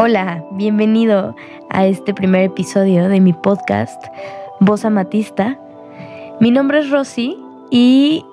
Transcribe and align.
Hola, 0.00 0.44
bienvenido 0.52 1.34
a 1.70 1.84
este 1.84 2.14
primer 2.14 2.42
episodio 2.42 3.08
de 3.08 3.20
mi 3.20 3.32
podcast 3.32 4.00
Voz 4.60 4.84
Amatista. 4.84 5.58
Mi 6.38 6.52
nombre 6.52 6.78
es 6.78 6.90
Rosy 6.90 7.36
y 7.68 8.24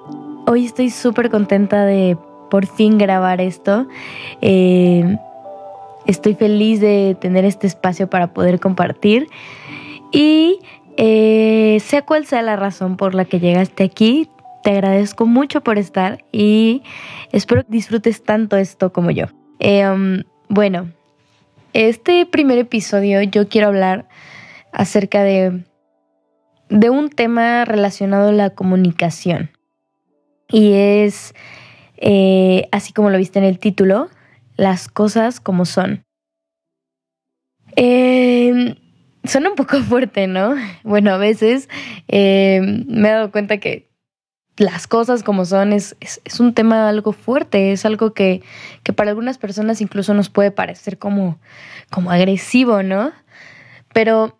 hoy 0.46 0.66
estoy 0.66 0.92
súper 0.92 1.32
contenta 1.32 1.84
de 1.84 2.20
por 2.52 2.68
fin 2.68 3.00
grabar 3.00 3.42
esto. 3.42 3.88
Eh, 4.42 5.18
estoy 6.06 6.36
feliz 6.36 6.82
de 6.82 7.18
tener 7.20 7.46
este 7.46 7.66
espacio 7.66 8.12
para 8.12 8.32
poder 8.32 8.60
compartir 8.60 9.28
y 10.12 10.60
eh, 10.98 11.80
sea 11.84 12.04
cual 12.04 12.28
sea 12.28 12.44
la 12.44 12.58
razón 12.58 12.96
por 12.96 13.16
la 13.16 13.26
que 13.26 13.40
llegaste 13.40 13.84
aquí, 13.84 14.30
te 14.62 14.70
agradezco 14.70 15.26
mucho 15.26 15.62
por 15.62 15.80
estar 15.80 16.24
y 16.32 16.84
espero 17.32 17.64
que 17.64 17.72
disfrutes 17.72 18.24
tanto 18.24 18.56
esto 18.56 18.94
como 18.94 19.10
yo. 19.10 19.26
Eh, 19.58 19.90
um, 19.90 20.22
bueno, 20.48 20.92
este 21.76 22.26
primer 22.26 22.58
episodio 22.58 23.22
yo 23.22 23.50
quiero 23.50 23.68
hablar 23.68 24.08
acerca 24.72 25.24
de, 25.24 25.66
de 26.70 26.90
un 26.90 27.10
tema 27.10 27.66
relacionado 27.66 28.30
a 28.30 28.32
la 28.32 28.50
comunicación. 28.52 29.52
Y 30.48 30.72
es, 30.74 31.34
eh, 31.98 32.70
así 32.72 32.94
como 32.94 33.10
lo 33.10 33.18
viste 33.18 33.40
en 33.40 33.46
el 33.46 33.60
título, 33.60 34.10
las 34.56 34.88
cosas 34.88 35.42
como 35.42 35.66
son. 35.66 36.06
Eh, 37.76 38.76
suena 39.26 39.50
un 39.50 39.56
poco 39.56 39.78
fuerte, 39.82 40.28
¿no? 40.28 40.56
Bueno, 40.84 41.12
a 41.12 41.18
veces 41.18 41.68
eh, 42.08 42.62
me 42.88 43.10
he 43.10 43.12
dado 43.12 43.32
cuenta 43.32 43.58
que 43.58 43.92
las 44.58 44.88
cosas 44.88 45.24
como 45.24 45.46
son 45.46 45.74
es, 45.74 45.96
es, 46.00 46.40
un 46.40 46.54
tema 46.54 46.88
algo 46.88 47.12
fuerte, 47.12 47.72
es 47.72 47.86
algo 47.86 48.14
que, 48.14 48.42
que, 48.84 48.94
para 48.94 49.10
algunas 49.10 49.38
personas 49.38 49.82
incluso 49.82 50.14
nos 50.14 50.30
puede 50.30 50.52
parecer 50.52 50.98
como, 50.98 51.40
como 51.90 52.12
agresivo, 52.12 52.82
¿no? 52.82 53.12
Pero 53.94 54.38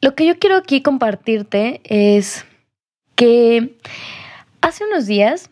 lo 0.00 0.14
que 0.14 0.26
yo 0.26 0.38
quiero 0.38 0.56
aquí 0.56 0.82
compartirte 0.82 1.80
es 1.84 2.44
que 3.14 3.78
hace 4.60 4.84
unos 4.84 5.06
días 5.06 5.50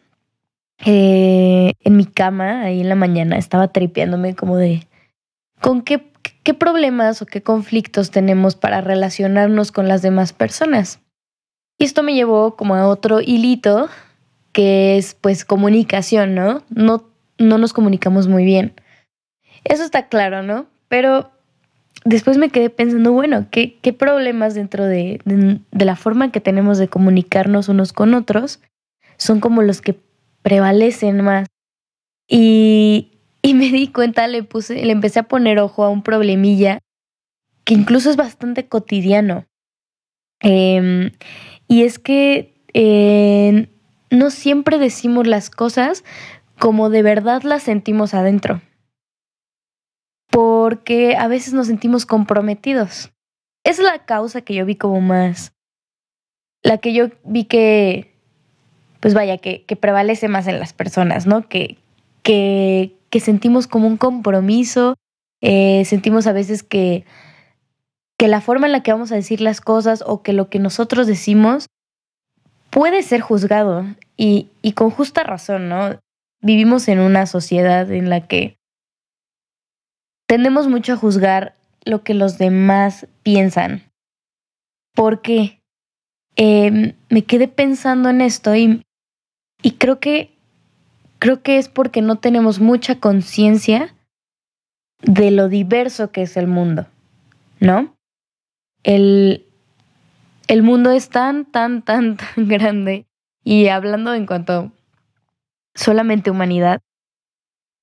eh, 0.84 1.72
en 1.80 1.96
mi 1.96 2.04
cama, 2.04 2.62
ahí 2.62 2.80
en 2.80 2.88
la 2.88 2.94
mañana, 2.94 3.38
estaba 3.38 3.68
tripeándome 3.68 4.34
como 4.34 4.56
de 4.56 4.86
con 5.60 5.82
qué, 5.82 6.10
qué 6.42 6.54
problemas 6.54 7.20
o 7.22 7.26
qué 7.26 7.42
conflictos 7.42 8.10
tenemos 8.10 8.56
para 8.56 8.80
relacionarnos 8.80 9.72
con 9.72 9.88
las 9.88 10.02
demás 10.02 10.32
personas. 10.32 11.00
Y 11.80 11.84
esto 11.84 12.02
me 12.02 12.12
llevó 12.12 12.56
como 12.56 12.74
a 12.74 12.86
otro 12.86 13.22
hilito 13.22 13.88
que 14.52 14.98
es 14.98 15.14
pues 15.14 15.46
comunicación, 15.46 16.34
¿no? 16.34 16.62
No, 16.68 17.08
no 17.38 17.56
nos 17.56 17.72
comunicamos 17.72 18.28
muy 18.28 18.44
bien. 18.44 18.74
Eso 19.64 19.82
está 19.82 20.08
claro, 20.08 20.42
¿no? 20.42 20.66
Pero 20.88 21.30
después 22.04 22.36
me 22.36 22.50
quedé 22.50 22.68
pensando, 22.68 23.12
bueno, 23.12 23.46
¿qué, 23.50 23.78
qué 23.80 23.94
problemas 23.94 24.54
dentro 24.54 24.84
de, 24.84 25.22
de, 25.24 25.84
la 25.86 25.96
forma 25.96 26.30
que 26.30 26.42
tenemos 26.42 26.76
de 26.76 26.88
comunicarnos 26.88 27.70
unos 27.70 27.94
con 27.94 28.12
otros 28.12 28.60
son 29.16 29.40
como 29.40 29.62
los 29.62 29.80
que 29.80 29.98
prevalecen 30.42 31.22
más? 31.22 31.48
Y, 32.28 33.12
y 33.40 33.54
me 33.54 33.70
di 33.70 33.88
cuenta, 33.88 34.28
le 34.28 34.42
puse, 34.42 34.84
le 34.84 34.92
empecé 34.92 35.20
a 35.20 35.28
poner 35.28 35.58
ojo 35.58 35.82
a 35.82 35.88
un 35.88 36.02
problemilla 36.02 36.80
que 37.64 37.72
incluso 37.72 38.10
es 38.10 38.16
bastante 38.16 38.68
cotidiano. 38.68 39.46
Eh, 40.42 41.10
y 41.70 41.84
es 41.84 42.00
que 42.00 42.52
eh, 42.74 43.68
no 44.10 44.30
siempre 44.30 44.78
decimos 44.78 45.28
las 45.28 45.50
cosas 45.50 46.02
como 46.58 46.90
de 46.90 47.02
verdad 47.02 47.42
las 47.42 47.62
sentimos 47.62 48.12
adentro. 48.12 48.60
Porque 50.32 51.14
a 51.16 51.28
veces 51.28 51.54
nos 51.54 51.68
sentimos 51.68 52.06
comprometidos. 52.06 53.12
Es 53.62 53.78
la 53.78 54.04
causa 54.04 54.40
que 54.40 54.54
yo 54.54 54.66
vi 54.66 54.74
como 54.74 55.00
más. 55.00 55.52
La 56.64 56.78
que 56.78 56.92
yo 56.92 57.10
vi 57.22 57.44
que, 57.44 58.16
pues 58.98 59.14
vaya, 59.14 59.38
que, 59.38 59.64
prevalece 59.80 60.26
más 60.26 60.48
en 60.48 60.58
las 60.58 60.72
personas, 60.72 61.28
¿no? 61.28 61.48
Que, 61.48 61.78
que, 62.24 62.96
que 63.10 63.20
sentimos 63.20 63.68
como 63.68 63.86
un 63.86 63.96
compromiso, 63.96 64.96
eh, 65.40 65.84
sentimos 65.84 66.26
a 66.26 66.32
veces 66.32 66.64
que 66.64 67.04
que 68.20 68.28
la 68.28 68.42
forma 68.42 68.66
en 68.66 68.72
la 68.72 68.82
que 68.82 68.92
vamos 68.92 69.10
a 69.12 69.14
decir 69.14 69.40
las 69.40 69.62
cosas 69.62 70.04
o 70.06 70.20
que 70.20 70.34
lo 70.34 70.50
que 70.50 70.58
nosotros 70.58 71.06
decimos 71.06 71.68
puede 72.68 73.02
ser 73.02 73.22
juzgado 73.22 73.86
y, 74.18 74.50
y 74.60 74.72
con 74.72 74.90
justa 74.90 75.22
razón, 75.22 75.70
¿no? 75.70 75.98
Vivimos 76.42 76.86
en 76.88 77.00
una 77.00 77.24
sociedad 77.24 77.90
en 77.90 78.10
la 78.10 78.26
que 78.26 78.58
tendemos 80.26 80.68
mucho 80.68 80.92
a 80.92 80.96
juzgar 80.96 81.54
lo 81.86 82.04
que 82.04 82.12
los 82.12 82.36
demás 82.36 83.06
piensan. 83.22 83.90
¿Por 84.94 85.22
qué? 85.22 85.62
Eh, 86.36 86.94
me 87.08 87.24
quedé 87.24 87.48
pensando 87.48 88.10
en 88.10 88.20
esto 88.20 88.54
y, 88.54 88.82
y 89.62 89.70
creo 89.78 89.98
que 89.98 90.36
creo 91.18 91.42
que 91.42 91.56
es 91.56 91.70
porque 91.70 92.02
no 92.02 92.18
tenemos 92.18 92.60
mucha 92.60 93.00
conciencia 93.00 93.94
de 95.00 95.30
lo 95.30 95.48
diverso 95.48 96.12
que 96.12 96.20
es 96.20 96.36
el 96.36 96.48
mundo, 96.48 96.86
¿no? 97.60 97.94
El, 98.82 99.46
el 100.48 100.62
mundo 100.62 100.90
es 100.90 101.08
tan, 101.08 101.44
tan, 101.44 101.82
tan, 101.82 102.16
tan 102.34 102.48
grande. 102.48 103.06
Y 103.44 103.68
hablando 103.68 104.14
en 104.14 104.26
cuanto 104.26 104.72
solamente 105.74 106.30
humanidad, 106.30 106.80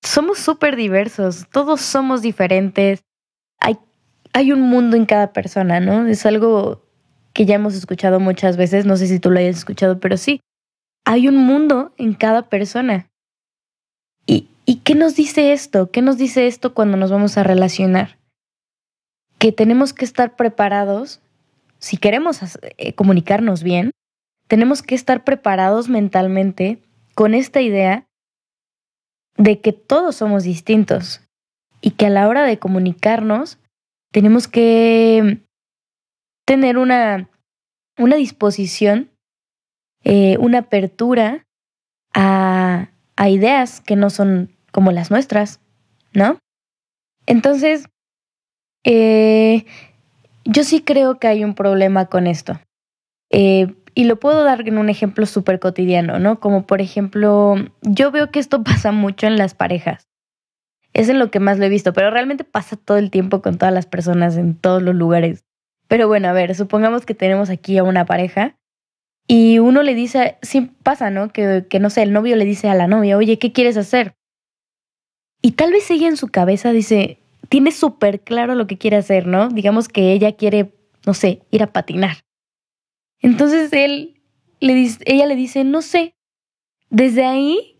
somos 0.03 0.37
súper 0.39 0.75
diversos, 0.75 1.47
todos 1.51 1.81
somos 1.81 2.21
diferentes. 2.21 3.03
Hay, 3.59 3.77
hay 4.33 4.51
un 4.51 4.61
mundo 4.61 4.95
en 4.95 5.05
cada 5.05 5.33
persona, 5.33 5.79
¿no? 5.79 6.07
Es 6.07 6.25
algo 6.25 6.85
que 7.33 7.45
ya 7.45 7.55
hemos 7.55 7.75
escuchado 7.75 8.19
muchas 8.19 8.57
veces, 8.57 8.85
no 8.85 8.97
sé 8.97 9.07
si 9.07 9.19
tú 9.19 9.29
lo 9.31 9.39
hayas 9.39 9.57
escuchado, 9.57 9.99
pero 9.99 10.17
sí, 10.17 10.41
hay 11.05 11.27
un 11.27 11.37
mundo 11.37 11.93
en 11.97 12.13
cada 12.13 12.49
persona. 12.49 13.07
¿Y, 14.25 14.49
¿Y 14.65 14.77
qué 14.77 14.95
nos 14.95 15.15
dice 15.15 15.53
esto? 15.53 15.91
¿Qué 15.91 16.01
nos 16.01 16.17
dice 16.17 16.47
esto 16.47 16.73
cuando 16.73 16.97
nos 16.97 17.11
vamos 17.11 17.37
a 17.37 17.43
relacionar? 17.43 18.17
Que 19.37 19.51
tenemos 19.51 19.93
que 19.93 20.05
estar 20.05 20.35
preparados, 20.35 21.21
si 21.79 21.97
queremos 21.97 22.39
eh, 22.77 22.93
comunicarnos 22.93 23.63
bien, 23.63 23.91
tenemos 24.47 24.81
que 24.81 24.95
estar 24.95 25.23
preparados 25.23 25.89
mentalmente 25.89 26.81
con 27.13 27.33
esta 27.33 27.61
idea 27.61 28.07
de 29.37 29.59
que 29.61 29.73
todos 29.73 30.15
somos 30.15 30.43
distintos 30.43 31.21
y 31.81 31.91
que 31.91 32.07
a 32.07 32.09
la 32.09 32.27
hora 32.27 32.43
de 32.43 32.57
comunicarnos 32.57 33.59
tenemos 34.11 34.47
que 34.47 35.41
tener 36.45 36.77
una, 36.77 37.29
una 37.97 38.15
disposición, 38.15 39.11
eh, 40.03 40.37
una 40.39 40.59
apertura 40.59 41.45
a, 42.13 42.89
a 43.15 43.29
ideas 43.29 43.81
que 43.81 43.95
no 43.95 44.09
son 44.09 44.55
como 44.71 44.91
las 44.91 45.11
nuestras, 45.11 45.59
¿no? 46.13 46.39
Entonces, 47.25 47.89
eh, 48.83 49.65
yo 50.45 50.63
sí 50.63 50.81
creo 50.81 51.19
que 51.19 51.27
hay 51.27 51.43
un 51.43 51.55
problema 51.55 52.05
con 52.05 52.27
esto. 52.27 52.59
Eh, 53.29 53.73
y 53.93 54.03
lo 54.03 54.19
puedo 54.19 54.43
dar 54.43 54.67
en 54.67 54.77
un 54.77 54.89
ejemplo 54.89 55.25
súper 55.25 55.59
cotidiano, 55.59 56.19
¿no? 56.19 56.39
Como 56.39 56.67
por 56.67 56.81
ejemplo, 56.81 57.55
yo 57.81 58.11
veo 58.11 58.29
que 58.29 58.39
esto 58.39 58.63
pasa 58.63 58.91
mucho 58.91 59.27
en 59.27 59.37
las 59.37 59.55
parejas. 59.55 60.07
Es 60.93 61.09
en 61.09 61.19
lo 61.19 61.31
que 61.31 61.39
más 61.39 61.59
lo 61.59 61.65
he 61.65 61.69
visto, 61.69 61.93
pero 61.93 62.09
realmente 62.09 62.43
pasa 62.43 62.75
todo 62.75 62.97
el 62.97 63.11
tiempo 63.11 63.41
con 63.41 63.57
todas 63.57 63.73
las 63.73 63.85
personas 63.85 64.37
en 64.37 64.55
todos 64.55 64.81
los 64.81 64.95
lugares. 64.95 65.43
Pero 65.87 66.07
bueno, 66.07 66.27
a 66.27 66.33
ver, 66.33 66.53
supongamos 66.55 67.05
que 67.05 67.13
tenemos 67.13 67.49
aquí 67.49 67.77
a 67.77 67.83
una 67.83 68.05
pareja 68.05 68.55
y 69.27 69.59
uno 69.59 69.83
le 69.83 69.95
dice, 69.95 70.37
sí 70.41 70.71
pasa, 70.83 71.09
¿no? 71.09 71.29
Que, 71.29 71.65
que 71.69 71.79
no 71.79 71.89
sé, 71.89 72.03
el 72.03 72.13
novio 72.13 72.35
le 72.35 72.45
dice 72.45 72.69
a 72.69 72.75
la 72.75 72.87
novia, 72.87 73.17
oye, 73.17 73.39
¿qué 73.39 73.51
quieres 73.51 73.77
hacer? 73.77 74.15
Y 75.41 75.51
tal 75.51 75.71
vez 75.71 75.89
ella 75.91 76.07
en 76.07 76.17
su 76.17 76.29
cabeza 76.29 76.71
dice, 76.71 77.19
tiene 77.49 77.71
súper 77.71 78.21
claro 78.21 78.55
lo 78.55 78.67
que 78.67 78.77
quiere 78.77 78.97
hacer, 78.97 79.27
¿no? 79.27 79.49
Digamos 79.49 79.87
que 79.87 80.13
ella 80.13 80.33
quiere, 80.33 80.73
no 81.05 81.13
sé, 81.13 81.41
ir 81.51 81.63
a 81.63 81.71
patinar. 81.73 82.17
Entonces 83.19 83.71
él 83.73 84.21
le 84.59 84.73
dice, 84.73 84.99
ella 85.05 85.25
le 85.25 85.35
dice, 85.35 85.63
no 85.63 85.81
sé. 85.81 86.13
Desde 86.89 87.25
ahí 87.25 87.77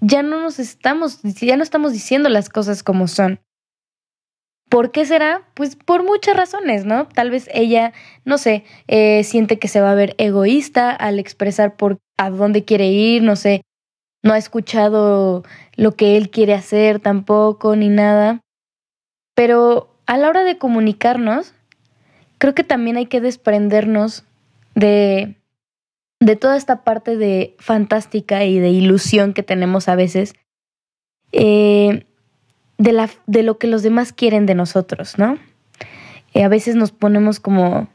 ya 0.00 0.22
no 0.22 0.40
nos 0.40 0.58
estamos, 0.58 1.20
ya 1.22 1.56
no 1.56 1.62
estamos 1.62 1.92
diciendo 1.92 2.28
las 2.28 2.48
cosas 2.48 2.82
como 2.82 3.08
son. 3.08 3.40
¿Por 4.68 4.90
qué 4.90 5.06
será? 5.06 5.48
Pues 5.54 5.76
por 5.76 6.02
muchas 6.02 6.36
razones, 6.36 6.84
¿no? 6.84 7.06
Tal 7.06 7.30
vez 7.30 7.48
ella, 7.52 7.92
no 8.24 8.36
sé, 8.36 8.64
eh, 8.88 9.22
siente 9.22 9.58
que 9.58 9.68
se 9.68 9.80
va 9.80 9.92
a 9.92 9.94
ver 9.94 10.14
egoísta 10.18 10.90
al 10.90 11.18
expresar 11.18 11.76
por 11.76 11.98
a 12.16 12.30
dónde 12.30 12.64
quiere 12.64 12.88
ir, 12.88 13.22
no 13.22 13.36
sé, 13.36 13.62
no 14.22 14.32
ha 14.32 14.38
escuchado 14.38 15.44
lo 15.76 15.92
que 15.92 16.16
él 16.16 16.30
quiere 16.30 16.54
hacer 16.54 16.98
tampoco, 16.98 17.76
ni 17.76 17.88
nada. 17.88 18.40
Pero 19.36 19.94
a 20.06 20.16
la 20.16 20.30
hora 20.30 20.44
de 20.44 20.56
comunicarnos, 20.56 21.52
creo 22.38 22.54
que 22.54 22.64
también 22.64 22.96
hay 22.96 23.04
que 23.04 23.20
desprendernos 23.20 24.24
de, 24.74 25.36
de 26.20 26.36
toda 26.36 26.56
esta 26.56 26.82
parte 26.82 27.16
de 27.16 27.54
fantástica 27.58 28.44
y 28.44 28.58
de 28.58 28.70
ilusión 28.70 29.34
que 29.34 29.42
tenemos 29.42 29.88
a 29.88 29.94
veces. 29.94 30.34
Eh, 31.32 32.06
de, 32.78 32.92
la, 32.92 33.10
de 33.26 33.42
lo 33.42 33.58
que 33.58 33.66
los 33.66 33.82
demás 33.82 34.14
quieren 34.14 34.46
de 34.46 34.54
nosotros, 34.54 35.18
¿no? 35.18 35.38
Eh, 36.32 36.42
a 36.42 36.48
veces 36.48 36.74
nos 36.74 36.92
ponemos 36.92 37.38
como, 37.38 37.88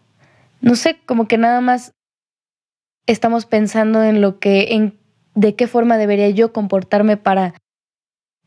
no 0.62 0.76
sé, 0.76 1.00
como 1.08 1.28
que 1.28 1.40
nada 1.40 1.60
más 1.60 1.94
estamos 3.08 3.48
pensando 3.48 4.04
en 4.04 4.22
lo 4.22 4.38
que, 4.40 4.74
en 4.74 5.00
de 5.34 5.56
qué 5.56 5.66
forma 5.66 5.98
debería 5.98 6.30
yo 6.30 6.54
comportarme 6.54 7.18
para, 7.18 7.56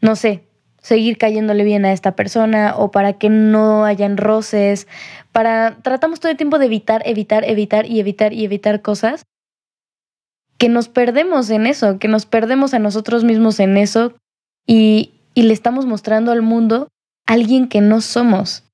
no 0.00 0.14
sé, 0.14 0.44
seguir 0.84 1.16
cayéndole 1.16 1.64
bien 1.64 1.86
a 1.86 1.92
esta 1.92 2.14
persona 2.14 2.74
o 2.76 2.90
para 2.90 3.14
que 3.14 3.30
no 3.30 3.86
hayan 3.86 4.18
roces, 4.18 4.86
para 5.32 5.78
tratamos 5.80 6.20
todo 6.20 6.30
el 6.30 6.36
tiempo 6.36 6.58
de 6.58 6.66
evitar, 6.66 7.02
evitar, 7.06 7.42
evitar 7.48 7.86
y 7.86 8.00
evitar 8.00 8.34
y 8.34 8.44
evitar 8.44 8.82
cosas 8.82 9.24
que 10.58 10.68
nos 10.68 10.90
perdemos 10.90 11.48
en 11.48 11.66
eso, 11.66 11.98
que 11.98 12.06
nos 12.06 12.26
perdemos 12.26 12.74
a 12.74 12.80
nosotros 12.80 13.24
mismos 13.24 13.60
en 13.60 13.78
eso 13.78 14.12
y, 14.66 15.14
y 15.32 15.44
le 15.44 15.54
estamos 15.54 15.86
mostrando 15.86 16.32
al 16.32 16.42
mundo 16.42 16.88
alguien 17.26 17.66
que 17.66 17.80
no 17.80 18.02
somos. 18.02 18.64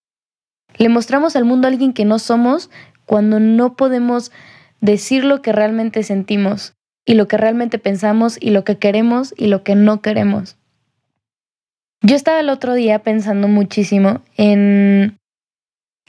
Le 0.79 0.89
mostramos 0.89 1.37
al 1.37 1.45
mundo 1.45 1.69
a 1.69 1.71
alguien 1.71 1.93
que 1.93 2.05
no 2.05 2.19
somos 2.19 2.71
cuando 3.07 3.39
no 3.39 3.77
podemos 3.77 4.33
decir 4.81 5.25
lo 5.25 5.43
que 5.43 5.53
realmente 5.53 6.03
sentimos 6.03 6.75
y 7.07 7.15
lo 7.15 7.29
que 7.29 7.37
realmente 7.37 7.79
pensamos 7.79 8.37
y 8.41 8.51
lo 8.51 8.65
que 8.65 8.79
queremos 8.79 9.33
y 9.37 9.47
lo 9.47 9.63
que 9.63 9.77
no 9.77 10.03
queremos. 10.03 10.57
Yo 12.03 12.17
estaba 12.17 12.41
el 12.41 12.49
otro 12.49 12.75
día 12.75 13.01
pensando 13.01 13.47
muchísimo 13.47 14.23
en, 14.39 15.19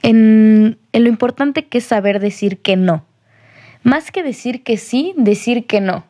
en, 0.02 0.78
lo 0.92 1.08
importante 1.08 1.66
que 1.66 1.78
es 1.78 1.84
saber 1.84 2.18
decir 2.18 2.62
que 2.62 2.76
no. 2.76 3.04
Más 3.82 4.10
que 4.10 4.22
decir 4.22 4.62
que 4.62 4.78
sí, 4.78 5.12
decir 5.16 5.66
que 5.66 5.80
no. 5.82 6.06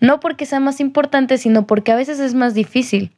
No 0.00 0.18
porque 0.18 0.44
sea 0.44 0.58
más 0.58 0.80
importante, 0.80 1.38
sino 1.38 1.68
porque 1.68 1.92
a 1.92 1.96
veces 1.96 2.18
es 2.18 2.34
más 2.34 2.54
difícil. 2.54 3.12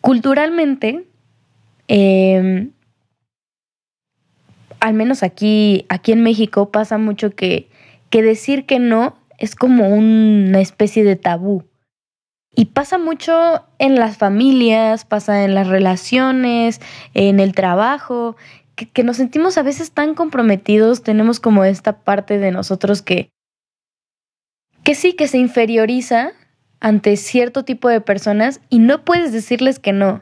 Culturalmente, 0.00 1.06
em, 1.86 2.72
al 4.80 4.94
menos 4.94 5.22
aquí, 5.22 5.86
aquí 5.88 6.10
en 6.10 6.24
México 6.24 6.72
pasa 6.72 6.98
mucho 6.98 7.30
que, 7.30 7.68
que 8.10 8.22
decir 8.22 8.66
que 8.66 8.80
no 8.80 9.16
es 9.38 9.54
como 9.54 9.88
una 9.88 10.60
especie 10.60 11.04
de 11.04 11.14
tabú. 11.14 11.67
Y 12.58 12.64
pasa 12.64 12.98
mucho 12.98 13.64
en 13.78 13.94
las 13.94 14.16
familias, 14.16 15.04
pasa 15.04 15.44
en 15.44 15.54
las 15.54 15.68
relaciones, 15.68 16.80
en 17.14 17.38
el 17.38 17.54
trabajo, 17.54 18.34
que, 18.74 19.04
nos 19.04 19.18
sentimos 19.18 19.56
a 19.58 19.62
veces 19.62 19.92
tan 19.92 20.16
comprometidos, 20.16 21.04
tenemos 21.04 21.38
como 21.38 21.62
esta 21.62 22.00
parte 22.00 22.38
de 22.38 22.50
nosotros 22.50 23.00
que, 23.00 23.30
que 24.82 24.96
sí, 24.96 25.12
que 25.12 25.28
se 25.28 25.38
inferioriza 25.38 26.32
ante 26.80 27.16
cierto 27.16 27.64
tipo 27.64 27.88
de 27.88 28.00
personas 28.00 28.60
y 28.68 28.80
no 28.80 29.04
puedes 29.04 29.32
decirles 29.32 29.78
que 29.78 29.92
no. 29.92 30.20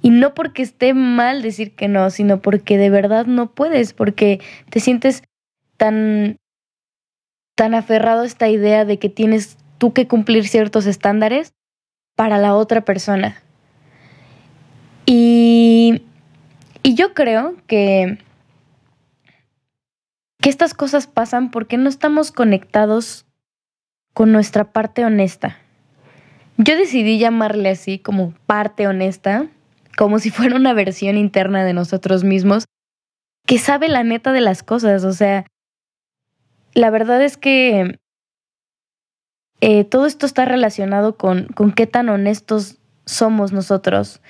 Y 0.00 0.08
no 0.08 0.32
porque 0.32 0.62
esté 0.62 0.94
mal 0.94 1.42
decir 1.42 1.74
que 1.74 1.86
no, 1.86 2.08
sino 2.08 2.40
porque 2.40 2.78
de 2.78 2.88
verdad 2.88 3.26
no 3.26 3.54
puedes, 3.54 3.92
porque 3.92 4.40
te 4.70 4.80
sientes 4.80 5.22
tan, 5.76 6.38
tan 7.54 7.74
aferrado 7.74 8.22
a 8.22 8.26
esta 8.26 8.48
idea 8.48 8.86
de 8.86 8.98
que 8.98 9.10
tienes 9.10 9.58
tú 9.76 9.92
que 9.92 10.08
cumplir 10.08 10.48
ciertos 10.48 10.86
estándares 10.86 11.52
para 12.18 12.36
la 12.38 12.56
otra 12.56 12.80
persona. 12.80 13.40
Y, 15.06 16.02
y 16.82 16.94
yo 16.96 17.14
creo 17.14 17.54
que, 17.68 18.18
que 20.40 20.50
estas 20.50 20.74
cosas 20.74 21.06
pasan 21.06 21.52
porque 21.52 21.76
no 21.76 21.88
estamos 21.88 22.32
conectados 22.32 23.24
con 24.14 24.32
nuestra 24.32 24.72
parte 24.72 25.04
honesta. 25.04 25.58
Yo 26.56 26.76
decidí 26.76 27.20
llamarle 27.20 27.68
así 27.68 28.00
como 28.00 28.34
parte 28.46 28.88
honesta, 28.88 29.46
como 29.96 30.18
si 30.18 30.30
fuera 30.30 30.56
una 30.56 30.72
versión 30.72 31.16
interna 31.16 31.64
de 31.64 31.72
nosotros 31.72 32.24
mismos 32.24 32.64
que 33.46 33.58
sabe 33.58 33.88
la 33.88 34.02
neta 34.02 34.32
de 34.32 34.40
las 34.40 34.64
cosas. 34.64 35.04
O 35.04 35.12
sea, 35.12 35.46
la 36.74 36.90
verdad 36.90 37.22
es 37.22 37.36
que 37.36 38.00
eh, 39.60 39.84
todo 39.84 40.06
esto 40.06 40.26
está 40.26 40.44
relacionado 40.44 41.16
con, 41.16 41.46
con 41.48 41.72
qué 41.72 41.86
tan 41.86 42.08
honestos 42.08 42.78
somos 43.06 43.52
nosotros 43.52 44.20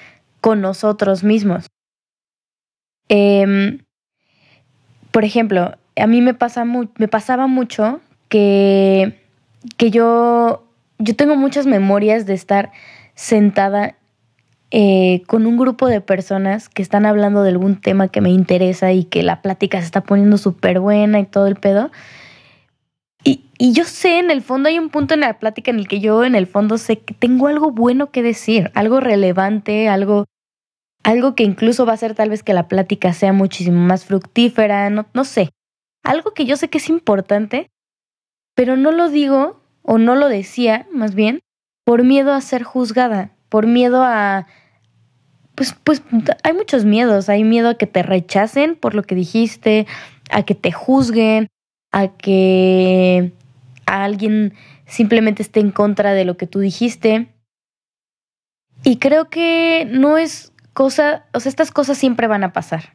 con 0.41 0.61
nosotros 0.61 1.25
mismos. 1.25 1.67
Em, 3.09 3.81
por 5.11 5.25
ejemplo, 5.25 5.77
a 5.97 6.07
mí 6.07 6.23
me, 6.23 6.35
pasa 6.35 6.65
me 6.65 7.09
pasaba 7.09 7.47
mucho 7.47 8.01
que, 8.29 9.21
que 9.77 9.91
yo, 9.91 10.65
yo 10.99 11.17
tengo 11.17 11.37
muchas 11.37 11.67
memorias 11.67 12.27
de 12.27 12.35
estar 12.35 12.71
sentada 13.15 13.97
eh, 14.71 15.23
con 15.27 15.47
un 15.47 15.57
grupo 15.57 15.89
de 15.89 16.03
personas 16.03 16.69
que 16.69 16.83
están 16.83 17.07
hablando 17.07 17.43
de 17.43 17.51
algún 17.51 17.81
tema 17.81 18.09
que 18.09 18.21
me 18.21 18.31
interesa 18.31 18.93
y 18.93 19.05
que 19.05 19.23
la 19.23 19.41
plática 19.41 19.81
se 19.81 19.87
está 19.87 20.03
poniendo 20.03 20.37
súper 20.37 20.79
buena 20.79 21.19
y 21.19 21.25
todo 21.25 21.47
el 21.47 21.57
pedo. 21.57 21.91
Y, 23.59 23.73
yo 23.73 23.85
sé, 23.85 24.21
en 24.21 24.31
el 24.31 24.41
fondo 24.41 24.69
hay 24.69 24.79
un 24.79 24.89
punto 24.89 25.15
en 25.15 25.21
la 25.21 25.39
plática 25.39 25.73
en 25.73 25.81
el 25.81 25.89
que 25.89 25.99
yo 25.99 26.25
en 26.25 26.37
el 26.37 26.47
fondo 26.47 26.79
sé 26.79 27.01
que 27.01 27.13
tengo 27.13 27.49
algo 27.49 27.73
bueno 27.73 28.13
que 28.13 28.23
decir, 28.23 28.71
algo 28.75 29.01
relevante, 29.01 29.89
algo, 29.89 30.27
algo 31.03 31.35
que 31.35 31.43
incluso 31.43 31.85
va 31.85 31.93
a 31.93 31.95
hacer 31.95 32.15
tal 32.15 32.31
vez 32.31 32.45
que 32.45 32.55
la 32.55 32.69
plática 32.69 33.13
sea 33.13 33.33
muchísimo 33.33 33.81
más 33.81 34.05
fructífera, 34.05 34.91
no, 34.91 35.07
no 35.13 35.25
sé. 35.25 35.51
Algo 36.05 36.33
que 36.35 36.47
yo 36.47 36.57
sé 36.57 36.69
que 36.71 36.79
es 36.79 36.89
importante, 36.89 37.69
pero 38.55 38.77
no 38.77 38.93
lo 38.93 39.09
digo 39.09 39.61
o 39.83 39.99
no 39.99 40.15
lo 40.15 40.29
decía, 40.29 40.87
más 40.93 41.15
bien, 41.17 41.41
por 41.85 42.05
miedo 42.05 42.33
a 42.33 42.41
ser 42.41 42.63
juzgada, 42.63 43.33
por 43.49 43.67
miedo 43.67 44.03
a... 44.03 44.47
Pues, 45.57 45.75
pues 45.83 46.03
hay 46.45 46.53
muchos 46.53 46.85
miedos, 46.85 47.29
hay 47.29 47.43
miedo 47.43 47.71
a 47.71 47.75
que 47.75 47.89
te 47.89 48.05
rechacen 48.05 48.77
por 48.77 48.95
lo 48.95 49.03
que 49.03 49.17
dijiste, 49.17 49.89
a 50.31 50.45
que 50.45 50.55
te 50.55 50.71
juzguen, 50.71 51.49
a 51.91 52.09
que 52.09 53.33
alguien 53.89 54.55
simplemente 54.87 55.43
esté 55.43 55.61
en 55.61 55.71
contra 55.71 56.13
de 56.13 56.25
lo 56.25 56.37
que 56.37 56.47
tú 56.47 56.61
dijiste. 56.61 57.29
Y 58.85 58.99
creo 58.99 59.29
que 59.29 59.87
no 59.91 60.19
es 60.19 60.53
cosa, 60.73 61.25
o 61.33 61.41
sea, 61.41 61.51
estas 61.51 61.73
cosas 61.73 61.99
siempre 61.99 62.27
van 62.27 62.45
a 62.45 62.53
pasar. 62.53 62.95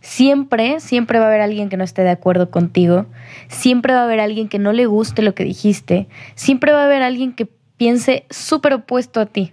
Siempre, 0.00 0.80
siempre 0.80 1.18
va 1.18 1.26
a 1.26 1.28
haber 1.28 1.42
alguien 1.42 1.68
que 1.68 1.76
no 1.76 1.84
esté 1.84 2.02
de 2.02 2.10
acuerdo 2.10 2.50
contigo. 2.50 3.06
Siempre 3.48 3.92
va 3.92 4.00
a 4.00 4.04
haber 4.04 4.20
alguien 4.20 4.48
que 4.48 4.58
no 4.58 4.72
le 4.72 4.86
guste 4.86 5.20
lo 5.20 5.34
que 5.34 5.44
dijiste. 5.44 6.08
Siempre 6.34 6.72
va 6.72 6.82
a 6.82 6.86
haber 6.86 7.02
alguien 7.02 7.34
que 7.34 7.46
piense 7.76 8.24
súper 8.30 8.72
opuesto 8.72 9.20
a 9.20 9.26
ti. 9.26 9.52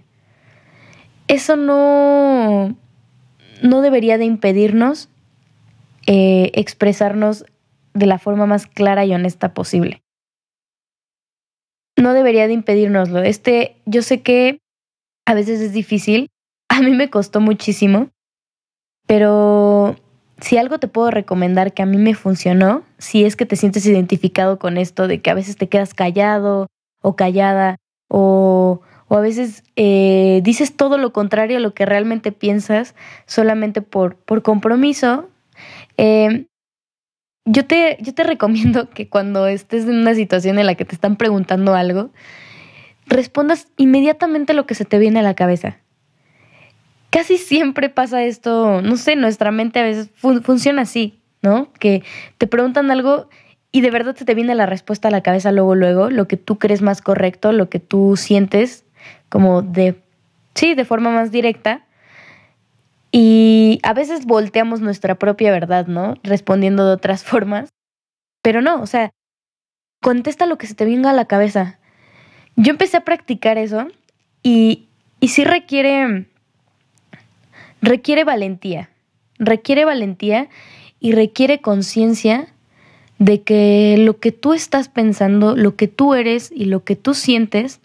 Eso 1.26 1.56
no, 1.56 2.74
no 3.62 3.82
debería 3.82 4.16
de 4.16 4.24
impedirnos 4.24 5.10
eh, 6.06 6.52
expresarnos 6.54 7.44
de 7.92 8.06
la 8.06 8.18
forma 8.18 8.46
más 8.46 8.66
clara 8.66 9.04
y 9.04 9.12
honesta 9.12 9.52
posible. 9.52 10.00
No 11.98 12.14
debería 12.14 12.46
de 12.46 12.52
impedírnoslo. 12.52 13.22
Este, 13.22 13.76
yo 13.84 14.02
sé 14.02 14.22
que 14.22 14.60
a 15.26 15.34
veces 15.34 15.60
es 15.60 15.72
difícil, 15.72 16.30
a 16.68 16.80
mí 16.80 16.92
me 16.92 17.10
costó 17.10 17.40
muchísimo, 17.40 18.08
pero 19.06 19.96
si 20.40 20.56
algo 20.56 20.78
te 20.78 20.86
puedo 20.88 21.10
recomendar 21.10 21.74
que 21.74 21.82
a 21.82 21.86
mí 21.86 21.96
me 21.98 22.14
funcionó, 22.14 22.84
si 22.98 23.24
es 23.24 23.34
que 23.34 23.46
te 23.46 23.56
sientes 23.56 23.84
identificado 23.84 24.58
con 24.58 24.78
esto 24.78 25.08
de 25.08 25.20
que 25.20 25.30
a 25.30 25.34
veces 25.34 25.56
te 25.56 25.68
quedas 25.68 25.92
callado 25.92 26.68
o 27.02 27.16
callada 27.16 27.76
o, 28.08 28.80
o 29.08 29.16
a 29.16 29.20
veces 29.20 29.64
eh, 29.74 30.40
dices 30.44 30.76
todo 30.76 30.98
lo 30.98 31.12
contrario 31.12 31.56
a 31.56 31.60
lo 31.60 31.74
que 31.74 31.84
realmente 31.84 32.30
piensas 32.30 32.94
solamente 33.26 33.82
por, 33.82 34.16
por 34.16 34.42
compromiso, 34.42 35.28
eh, 35.96 36.46
yo 37.50 37.64
te, 37.64 37.96
yo 38.00 38.14
te 38.14 38.24
recomiendo 38.24 38.90
que 38.90 39.08
cuando 39.08 39.46
estés 39.46 39.84
en 39.84 39.96
una 39.96 40.14
situación 40.14 40.58
en 40.58 40.66
la 40.66 40.74
que 40.74 40.84
te 40.84 40.94
están 40.94 41.16
preguntando 41.16 41.74
algo, 41.74 42.10
respondas 43.06 43.68
inmediatamente 43.76 44.54
lo 44.54 44.66
que 44.66 44.74
se 44.74 44.84
te 44.84 44.98
viene 44.98 45.20
a 45.20 45.22
la 45.22 45.34
cabeza. 45.34 45.78
Casi 47.10 47.38
siempre 47.38 47.88
pasa 47.88 48.22
esto, 48.24 48.82
no 48.82 48.96
sé, 48.98 49.16
nuestra 49.16 49.50
mente 49.50 49.80
a 49.80 49.82
veces 49.82 50.10
funciona 50.18 50.82
así, 50.82 51.18
¿no? 51.40 51.72
Que 51.72 52.02
te 52.36 52.46
preguntan 52.46 52.90
algo 52.90 53.28
y 53.72 53.80
de 53.80 53.90
verdad 53.90 54.14
se 54.14 54.26
te 54.26 54.34
viene 54.34 54.54
la 54.54 54.66
respuesta 54.66 55.08
a 55.08 55.10
la 55.10 55.22
cabeza 55.22 55.50
luego, 55.50 55.74
luego, 55.74 56.10
lo 56.10 56.28
que 56.28 56.36
tú 56.36 56.58
crees 56.58 56.82
más 56.82 57.00
correcto, 57.00 57.52
lo 57.52 57.70
que 57.70 57.80
tú 57.80 58.16
sientes 58.16 58.84
como 59.30 59.62
de, 59.62 60.02
sí, 60.54 60.74
de 60.74 60.84
forma 60.84 61.10
más 61.10 61.30
directa. 61.30 61.86
Y 63.10 63.80
a 63.82 63.94
veces 63.94 64.26
volteamos 64.26 64.80
nuestra 64.80 65.14
propia 65.14 65.50
verdad, 65.50 65.86
¿no? 65.86 66.14
Respondiendo 66.22 66.86
de 66.86 66.92
otras 66.92 67.24
formas. 67.24 67.70
Pero 68.42 68.62
no, 68.62 68.80
o 68.80 68.86
sea, 68.86 69.10
contesta 70.02 70.46
lo 70.46 70.58
que 70.58 70.66
se 70.66 70.74
te 70.74 70.84
venga 70.84 71.10
a 71.10 71.14
la 71.14 71.26
cabeza. 71.26 71.78
Yo 72.56 72.70
empecé 72.70 72.96
a 72.96 73.04
practicar 73.04 73.58
eso 73.58 73.86
y, 74.42 74.88
y 75.20 75.28
sí 75.28 75.44
requiere, 75.44 76.26
requiere 77.80 78.24
valentía. 78.24 78.90
Requiere 79.38 79.84
valentía 79.84 80.48
y 81.00 81.12
requiere 81.12 81.60
conciencia 81.60 82.48
de 83.18 83.42
que 83.42 83.96
lo 83.98 84.18
que 84.18 84.32
tú 84.32 84.52
estás 84.52 84.88
pensando, 84.88 85.56
lo 85.56 85.76
que 85.76 85.88
tú 85.88 86.14
eres 86.14 86.50
y 86.52 86.66
lo 86.66 86.84
que 86.84 86.96
tú 86.96 87.14
sientes 87.14 87.80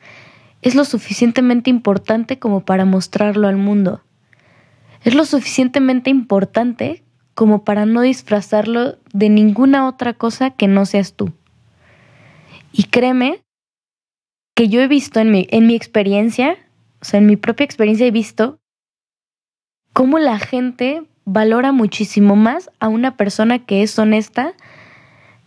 es 0.61 0.75
lo 0.75 0.85
suficientemente 0.85 1.69
importante 1.69 2.39
como 2.39 2.65
para 2.65 2.85
mostrarlo 2.85 3.47
al 3.47 3.57
mundo. 3.57 4.01
Es 5.03 5.15
lo 5.15 5.25
suficientemente 5.25 6.09
importante 6.09 7.03
como 7.33 7.63
para 7.63 7.85
no 7.85 8.01
disfrazarlo 8.01 8.97
de 9.11 9.29
ninguna 9.29 9.87
otra 9.87 10.13
cosa 10.13 10.51
que 10.51 10.67
no 10.67 10.85
seas 10.85 11.13
tú. 11.13 11.33
Y 12.71 12.85
créeme 12.85 13.41
que 14.55 14.69
yo 14.69 14.81
he 14.81 14.87
visto 14.87 15.19
en 15.19 15.31
mi, 15.31 15.47
en 15.49 15.67
mi 15.67 15.75
experiencia, 15.75 16.57
o 17.01 17.05
sea, 17.05 17.19
en 17.19 17.25
mi 17.25 17.35
propia 17.35 17.65
experiencia 17.65 18.05
he 18.05 18.11
visto 18.11 18.59
cómo 19.93 20.19
la 20.19 20.39
gente 20.39 21.03
valora 21.25 21.71
muchísimo 21.71 22.35
más 22.35 22.69
a 22.79 22.87
una 22.87 23.17
persona 23.17 23.65
que 23.65 23.83
es 23.83 23.97
honesta 23.97 24.53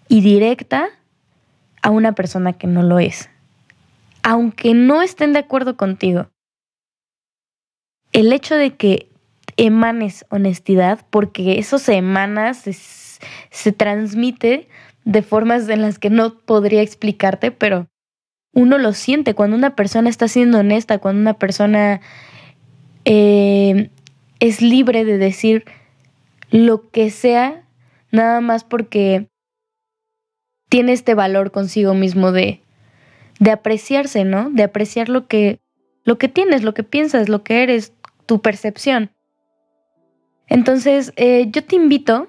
y 0.09 0.21
directa 0.21 0.89
a 1.83 1.91
una 1.91 2.13
persona 2.13 2.53
que 2.53 2.67
no 2.67 2.83
lo 2.83 2.99
es. 2.99 3.31
Aunque 4.23 4.75
no 4.75 5.03
estén 5.03 5.33
de 5.33 5.41
acuerdo 5.41 5.77
contigo. 5.77 6.29
El 8.13 8.33
hecho 8.33 8.57
de 8.57 8.75
que 8.77 9.09
emanes 9.57 10.27
honestidad, 10.29 11.05
porque 11.11 11.59
eso 11.59 11.79
se 11.79 11.95
emana, 11.95 12.55
se, 12.55 12.73
se 12.73 13.73
transmite 13.73 14.69
de 15.05 15.23
formas 15.23 15.69
en 15.69 15.83
las 15.83 15.99
que 15.99 16.11
no 16.11 16.39
podría 16.39 16.83
explicarte, 16.83 17.51
pero 17.51 17.87
uno 18.53 18.79
lo 18.79 18.93
siente 18.93 19.35
cuando 19.35 19.57
una 19.57 19.77
persona 19.77 20.09
está 20.09 20.29
siendo 20.29 20.59
honesta, 20.59 20.99
cuando 20.99 21.21
una 21.21 21.35
persona 21.35 22.01
eh, 23.05 23.91
es 24.41 24.63
libre 24.63 25.05
de 25.05 25.19
decir 25.19 25.65
lo 26.51 26.91
que 26.91 27.11
sea, 27.11 27.65
nada 28.11 28.41
más 28.41 28.65
porque 28.65 29.29
tiene 30.69 30.93
este 30.93 31.15
valor 31.15 31.53
consigo 31.53 31.95
mismo 31.95 32.33
de, 32.33 32.61
de 33.39 33.51
apreciarse, 33.51 34.25
¿no? 34.25 34.51
De 34.51 34.63
apreciar 34.63 35.09
lo 35.09 35.27
que, 35.27 35.61
lo 36.05 36.19
que 36.19 36.29
tienes, 36.29 36.63
lo 36.63 36.75
que 36.75 36.83
piensas, 36.83 37.29
lo 37.29 37.45
que 37.45 37.63
eres, 37.63 37.93
tu 38.27 38.41
percepción. 38.41 39.11
Entonces, 40.49 41.12
eh, 41.17 41.49
yo 41.50 41.65
te 41.65 41.76
invito 41.76 42.29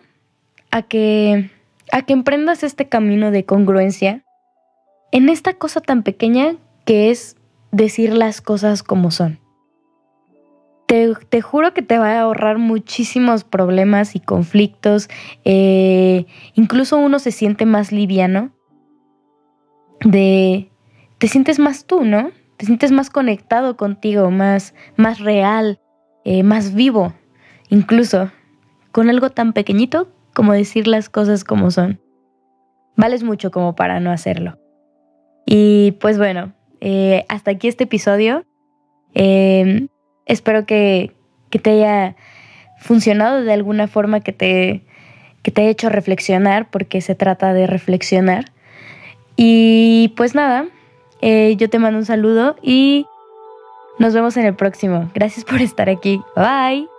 a 0.72 0.82
que, 0.82 1.50
a 1.92 2.02
que 2.04 2.14
emprendas 2.14 2.64
este 2.64 2.88
camino 2.88 3.32
de 3.32 3.46
congruencia 3.46 4.24
en 5.12 5.30
esta 5.30 5.54
cosa 5.54 5.82
tan 5.82 6.04
pequeña 6.04 6.56
que 6.86 7.12
es 7.12 7.38
decir 7.72 8.14
las 8.14 8.42
cosas 8.42 8.84
como 8.84 9.12
son. 9.12 9.40
Te, 10.88 11.42
juro 11.42 11.74
que 11.74 11.82
te 11.82 11.98
va 11.98 12.12
a 12.12 12.22
ahorrar 12.22 12.60
muchísimos 12.60 13.44
problemas 13.44 14.16
y 14.16 14.22
conflictos. 14.22 15.10
Eh, 15.44 16.26
incluso 16.54 16.98
uno 16.98 17.20
se 17.20 17.32
siente 17.32 17.66
más 17.66 17.92
liviano. 17.92 18.52
De. 20.00 20.72
Te 21.18 21.28
sientes 21.28 21.60
más 21.60 21.86
tú, 21.86 22.06
¿no? 22.06 22.32
Te 22.56 22.66
sientes 22.66 22.94
más 22.94 23.10
conectado 23.10 23.76
contigo, 23.76 24.32
más, 24.32 24.74
más 24.96 25.20
real, 25.20 25.82
eh, 26.24 26.44
más 26.44 26.74
vivo, 26.74 27.14
incluso 27.70 28.32
con 28.92 29.10
algo 29.10 29.30
tan 29.30 29.54
pequeñito 29.54 30.10
como 30.34 30.54
decir 30.54 30.88
las 30.88 31.10
cosas 31.10 31.44
como 31.44 31.72
son. 31.72 32.00
Vales 32.96 33.24
mucho 33.24 33.52
como 33.52 33.76
para 33.76 34.00
no 34.00 34.12
hacerlo. 34.12 34.58
Y 35.46 35.94
pues 36.00 36.18
bueno, 36.18 36.54
eh, 36.82 37.26
hasta 37.30 37.52
aquí 37.52 37.68
este 37.68 37.86
episodio. 37.86 38.44
Eh, 39.14 39.88
espero 40.26 40.66
que, 40.66 41.16
que, 41.50 41.60
te 41.60 41.72
haya 41.72 42.16
funcionado 42.80 43.44
de 43.44 43.54
alguna 43.54 43.88
forma, 43.88 44.20
que 44.20 44.34
te, 44.34 44.84
que 45.42 45.52
te 45.52 45.62
haya 45.62 45.72
hecho 45.72 45.90
reflexionar, 45.90 46.70
porque 46.70 47.02
se 47.02 47.16
trata 47.16 47.54
de 47.54 47.66
reflexionar. 47.66 48.52
Y 49.36 50.14
pues 50.18 50.36
nada, 50.36 50.68
eh, 51.22 51.56
yo 51.58 51.70
te 51.70 51.80
mando 51.80 52.00
un 52.00 52.06
saludo 52.06 52.58
y 52.62 53.06
nos 54.00 54.14
vemos 54.14 54.38
en 54.38 54.46
el 54.46 54.56
próximo. 54.56 55.10
Gracias 55.14 55.46
por 55.46 55.62
estar 55.62 55.90
aquí. 55.90 56.22
Bye. 56.36 56.97